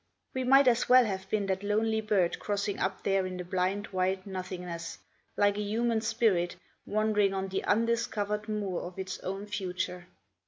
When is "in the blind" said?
3.27-3.85